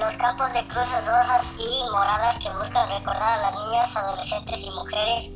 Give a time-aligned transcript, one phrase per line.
[0.00, 4.70] Los campos de cruces rosas y moradas que buscan recordar a las niñas, adolescentes y
[4.70, 5.30] mujeres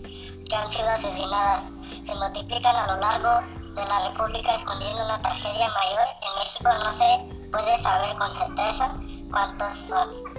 [0.48, 1.73] que han sido asesinadas
[2.05, 3.41] se multiplican a lo largo
[3.74, 6.06] de la República escondiendo una tragedia mayor.
[6.22, 8.96] En México no se puede saber con certeza
[9.30, 10.31] cuántos son.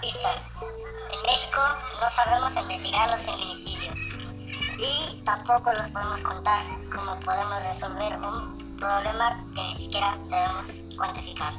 [0.00, 0.30] Pista.
[1.12, 1.60] En México
[2.00, 3.98] no sabemos investigar los feminicidios
[4.78, 6.62] y tampoco los podemos contar,
[6.94, 11.52] como podemos resolver un problema que ni siquiera sabemos cuantificar.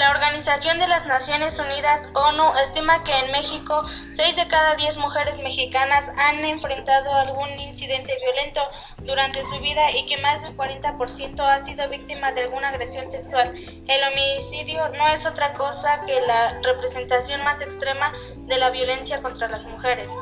[0.00, 3.84] La Organización de las Naciones Unidas, ONU, estima que en México
[4.14, 8.62] 6 de cada 10 mujeres mexicanas han enfrentado algún incidente violento
[9.04, 13.54] durante su vida y que más del 40% ha sido víctima de alguna agresión sexual.
[13.54, 19.50] El homicidio no es otra cosa que la representación más extrema de la violencia contra
[19.50, 20.14] las mujeres.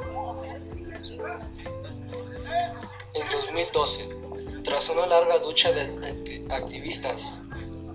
[3.14, 4.08] En 2012,
[4.64, 7.42] tras una larga ducha de activistas,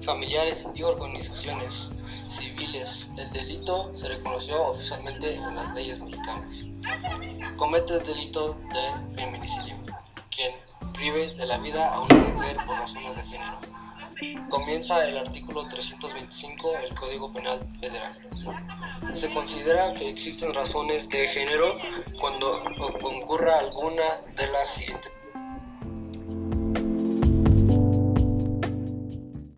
[0.04, 1.90] familiares y organizaciones
[2.28, 6.66] civiles, el delito se reconoció oficialmente en las leyes mexicanas.
[7.58, 9.75] Comete el delito de feminicidio,
[10.30, 10.53] quien
[10.94, 13.59] prive de la vida a una mujer por razones de género.
[14.50, 18.18] Comienza el artículo 325 del Código Penal Federal.
[19.14, 21.74] Se considera que existen razones de género
[22.20, 22.64] cuando
[23.02, 24.03] concurra alguna
[24.35, 25.12] de las siguientes